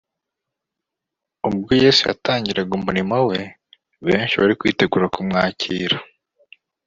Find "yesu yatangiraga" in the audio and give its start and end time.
1.83-2.71